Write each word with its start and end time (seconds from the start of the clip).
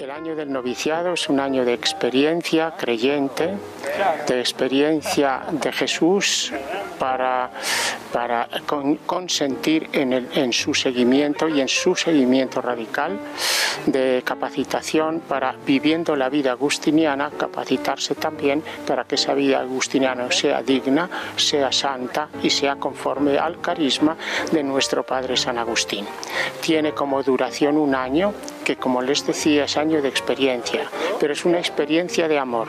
El 0.00 0.12
año 0.12 0.36
del 0.36 0.52
noviciado 0.52 1.14
es 1.14 1.28
un 1.28 1.40
año 1.40 1.64
de 1.64 1.74
experiencia 1.74 2.72
creyente, 2.76 3.54
de 4.28 4.38
experiencia 4.38 5.42
de 5.50 5.72
Jesús 5.72 6.52
para, 7.00 7.50
para 8.12 8.48
consentir 9.06 9.88
en, 9.92 10.12
en 10.12 10.52
su 10.52 10.72
seguimiento 10.72 11.48
y 11.48 11.60
en 11.60 11.66
su 11.66 11.96
seguimiento 11.96 12.62
radical, 12.62 13.18
de 13.86 14.22
capacitación 14.24 15.20
para 15.20 15.56
viviendo 15.66 16.14
la 16.14 16.28
vida 16.28 16.52
agustiniana, 16.52 17.32
capacitarse 17.36 18.14
también 18.14 18.62
para 18.86 19.02
que 19.02 19.16
esa 19.16 19.34
vida 19.34 19.60
agustiniana 19.60 20.30
sea 20.30 20.62
digna, 20.62 21.10
sea 21.34 21.72
santa 21.72 22.28
y 22.40 22.50
sea 22.50 22.76
conforme 22.76 23.36
al 23.36 23.60
carisma 23.60 24.16
de 24.52 24.62
nuestro 24.62 25.02
Padre 25.02 25.36
San 25.36 25.58
Agustín. 25.58 26.06
Tiene 26.60 26.92
como 26.92 27.20
duración 27.24 27.76
un 27.76 27.96
año 27.96 28.32
que 28.68 28.76
como 28.76 29.00
les 29.00 29.26
decía 29.26 29.64
es 29.64 29.78
año 29.78 30.02
de 30.02 30.10
experiencia, 30.10 30.90
pero 31.18 31.32
es 31.32 31.46
una 31.46 31.56
experiencia 31.56 32.28
de 32.28 32.38
amor 32.38 32.68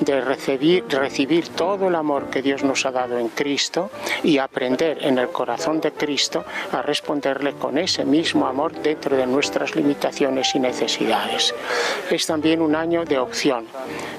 de 0.00 0.18
recibir, 0.22 0.86
recibir 0.88 1.48
todo 1.48 1.88
el 1.88 1.94
amor 1.94 2.30
que 2.30 2.40
Dios 2.40 2.64
nos 2.64 2.86
ha 2.86 2.90
dado 2.90 3.18
en 3.18 3.28
Cristo 3.28 3.90
y 4.22 4.38
aprender 4.38 4.96
en 5.02 5.18
el 5.18 5.28
corazón 5.28 5.78
de 5.82 5.92
Cristo 5.92 6.46
a 6.72 6.80
responderle 6.80 7.52
con 7.52 7.76
ese 7.76 8.06
mismo 8.06 8.46
amor 8.46 8.72
dentro 8.72 9.14
de 9.14 9.26
nuestras 9.26 9.76
limitaciones 9.76 10.54
y 10.54 10.58
necesidades. 10.58 11.54
Es 12.10 12.26
también 12.26 12.62
un 12.62 12.74
año 12.74 13.04
de 13.04 13.18
opción, 13.18 13.66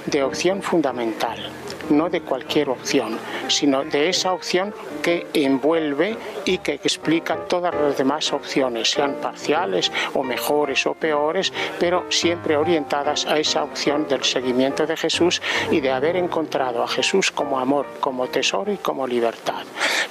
de 0.06 0.22
opción 0.22 0.62
fundamental 0.62 1.50
no 1.90 2.10
de 2.10 2.22
cualquier 2.22 2.70
opción, 2.70 3.18
sino 3.48 3.84
de 3.84 4.10
esa 4.10 4.34
opción 4.34 4.74
que 5.02 5.28
envuelve 5.34 6.18
y 6.46 6.60
que 6.60 6.74
explica 6.74 7.36
todas 7.48 7.74
las 7.74 7.98
demás 7.98 8.32
opciones, 8.34 8.92
sean 8.92 9.16
parciales 9.16 9.92
o 10.14 10.24
mejores 10.24 10.86
o 10.86 10.94
peores, 10.94 11.52
pero 11.80 12.06
siempre 12.10 12.58
orientadas 12.58 13.26
a 13.26 13.38
esa 13.40 13.64
opción 13.64 14.08
del 14.08 14.24
seguimiento 14.24 14.86
de 14.86 14.98
Jesús 14.98 15.42
y 15.72 15.80
de 15.80 15.92
haber 15.92 16.16
encontrado 16.16 16.84
a 16.84 16.88
Jesús 16.88 17.32
como 17.32 17.60
amor, 17.60 17.86
como 18.00 18.28
tesoro 18.28 18.72
y 18.72 18.78
como 18.78 19.08
libertad. 19.08 19.64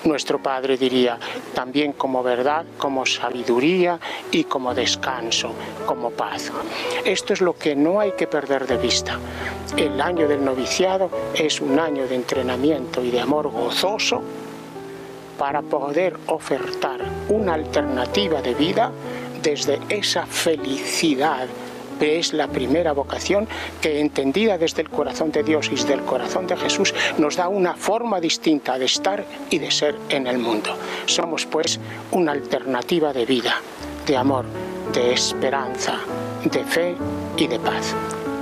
Nuestro 0.04 0.42
Padre 0.42 0.76
diría 0.76 1.18
también 1.54 1.92
como 1.92 2.22
verdad, 2.22 2.64
como 2.78 3.06
sabiduría 3.06 3.98
y 4.30 4.44
como 4.44 4.74
descanso, 4.74 5.52
como 5.86 6.10
paz. 6.10 6.50
Esto 7.04 7.32
es 7.32 7.40
lo 7.40 7.56
que 7.56 7.74
no 7.76 8.00
hay 8.00 8.12
que 8.12 8.26
perder 8.26 8.66
de 8.66 8.76
vista. 8.76 9.18
El 9.76 10.00
año 10.00 10.26
del 10.26 10.44
noviciado 10.44 11.10
es 11.34 11.60
un 11.60 11.78
año 11.78 12.06
de 12.06 12.14
entrenamiento 12.14 13.02
y 13.02 13.10
de 13.10 13.20
amor 13.20 13.48
gozoso 13.48 14.22
para 15.38 15.62
poder 15.62 16.16
ofertar 16.26 17.00
una 17.28 17.54
alternativa 17.54 18.42
de 18.42 18.54
vida 18.54 18.92
desde 19.42 19.78
esa 19.88 20.26
felicidad 20.26 21.48
es 22.00 22.32
la 22.32 22.48
primera 22.48 22.92
vocación 22.92 23.48
que 23.80 24.00
entendida 24.00 24.58
desde 24.58 24.82
el 24.82 24.90
corazón 24.90 25.32
de 25.32 25.42
Dios 25.42 25.68
y 25.68 25.76
desde 25.76 25.94
el 25.94 26.02
corazón 26.02 26.46
de 26.46 26.56
Jesús 26.56 26.94
nos 27.18 27.36
da 27.36 27.48
una 27.48 27.74
forma 27.74 28.20
distinta 28.20 28.78
de 28.78 28.86
estar 28.86 29.24
y 29.50 29.58
de 29.58 29.70
ser 29.70 29.96
en 30.08 30.26
el 30.26 30.38
mundo. 30.38 30.76
Somos 31.06 31.46
pues 31.46 31.78
una 32.10 32.32
alternativa 32.32 33.12
de 33.12 33.26
vida, 33.26 33.56
de 34.06 34.16
amor, 34.16 34.44
de 34.92 35.12
esperanza, 35.12 35.98
de 36.44 36.64
fe 36.64 36.94
y 37.36 37.46
de 37.46 37.58
paz. 37.58 37.94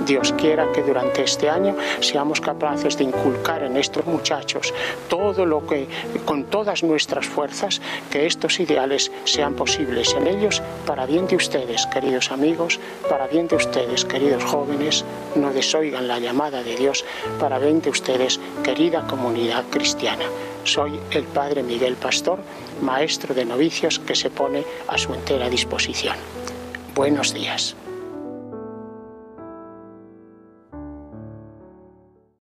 Dios 0.09 0.33
quiera 0.33 0.71
que 0.71 0.81
durante 0.81 1.23
este 1.23 1.51
año 1.51 1.75
seamos 1.99 2.41
capaces 2.41 2.97
de 2.97 3.03
inculcar 3.03 3.61
en 3.61 3.77
estos 3.77 4.07
muchachos 4.07 4.73
todo 5.07 5.45
lo 5.45 5.67
que, 5.67 5.87
con 6.25 6.45
todas 6.45 6.81
nuestras 6.81 7.27
fuerzas, 7.27 7.79
que 8.09 8.25
estos 8.25 8.59
ideales 8.59 9.11
sean 9.25 9.53
posibles 9.53 10.15
en 10.15 10.25
ellos 10.25 10.63
para 10.87 11.05
bien 11.05 11.27
de 11.27 11.35
ustedes, 11.35 11.85
queridos 11.85 12.31
amigos, 12.31 12.79
para 13.07 13.27
bien 13.27 13.47
de 13.47 13.57
ustedes, 13.57 14.03
queridos 14.03 14.43
jóvenes, 14.45 15.05
no 15.35 15.53
desoigan 15.53 16.07
la 16.07 16.17
llamada 16.17 16.63
de 16.63 16.75
Dios, 16.75 17.05
para 17.39 17.59
bien 17.59 17.79
de 17.79 17.91
ustedes, 17.91 18.39
querida 18.63 19.05
comunidad 19.05 19.65
cristiana. 19.69 20.25
Soy 20.63 20.99
el 21.11 21.25
Padre 21.25 21.61
Miguel 21.61 21.93
Pastor, 21.93 22.39
maestro 22.81 23.35
de 23.35 23.45
novicios 23.45 23.99
que 23.99 24.15
se 24.15 24.31
pone 24.31 24.63
a 24.87 24.97
su 24.97 25.13
entera 25.13 25.49
disposición. 25.49 26.15
Buenos 26.95 27.31
días. 27.31 27.75